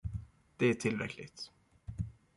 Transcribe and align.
Det 0.57 0.65
är 0.65 0.73
tillräckligt. 0.73 1.51